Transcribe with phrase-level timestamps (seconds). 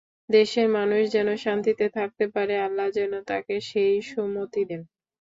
[0.29, 4.81] দেশের মানুষ যেন শান্তিতে থাকতে পারে, আল্লাহ যেন তাঁকে সেই সুমতি দেন।